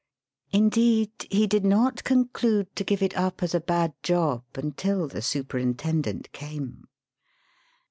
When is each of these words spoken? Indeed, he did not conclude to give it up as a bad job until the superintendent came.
Indeed, 0.51 1.11
he 1.29 1.45
did 1.45 1.63
not 1.63 2.03
conclude 2.03 2.75
to 2.75 2.83
give 2.83 3.03
it 3.03 3.15
up 3.15 3.43
as 3.43 3.53
a 3.53 3.59
bad 3.59 3.93
job 4.01 4.43
until 4.55 5.07
the 5.07 5.21
superintendent 5.21 6.31
came. 6.31 6.87